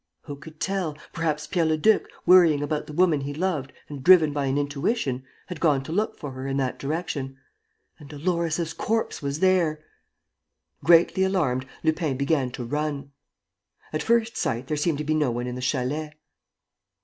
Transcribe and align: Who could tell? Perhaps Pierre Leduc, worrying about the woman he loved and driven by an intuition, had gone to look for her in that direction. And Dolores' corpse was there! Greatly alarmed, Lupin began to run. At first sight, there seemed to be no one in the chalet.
Who 0.23 0.35
could 0.35 0.59
tell? 0.59 0.97
Perhaps 1.13 1.45
Pierre 1.45 1.67
Leduc, 1.67 2.07
worrying 2.25 2.63
about 2.63 2.87
the 2.87 2.91
woman 2.93 3.21
he 3.21 3.35
loved 3.35 3.71
and 3.87 4.03
driven 4.03 4.33
by 4.33 4.45
an 4.47 4.57
intuition, 4.57 5.23
had 5.45 5.59
gone 5.59 5.83
to 5.83 5.91
look 5.91 6.17
for 6.17 6.31
her 6.31 6.47
in 6.47 6.57
that 6.57 6.79
direction. 6.79 7.37
And 7.99 8.09
Dolores' 8.09 8.73
corpse 8.73 9.21
was 9.21 9.41
there! 9.41 9.83
Greatly 10.83 11.21
alarmed, 11.23 11.67
Lupin 11.83 12.17
began 12.17 12.49
to 12.53 12.63
run. 12.65 13.11
At 13.93 14.01
first 14.01 14.35
sight, 14.37 14.65
there 14.65 14.75
seemed 14.75 14.97
to 14.97 15.03
be 15.03 15.13
no 15.13 15.29
one 15.29 15.45
in 15.45 15.53
the 15.53 15.61
chalet. 15.61 16.15